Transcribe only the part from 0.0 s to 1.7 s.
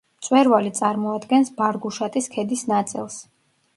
მწვერვალი წარმოადგენს